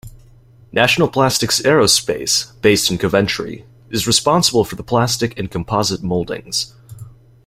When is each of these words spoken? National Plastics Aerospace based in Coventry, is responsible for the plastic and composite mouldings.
National 0.71 1.07
Plastics 1.07 1.61
Aerospace 1.61 2.59
based 2.63 2.89
in 2.89 2.97
Coventry, 2.97 3.65
is 3.91 4.07
responsible 4.07 4.65
for 4.65 4.75
the 4.75 4.81
plastic 4.81 5.37
and 5.37 5.51
composite 5.51 6.01
mouldings. 6.01 6.73